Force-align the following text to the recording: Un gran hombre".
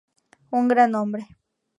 Un 0.49 0.67
gran 0.67 0.95
hombre". 0.95 1.27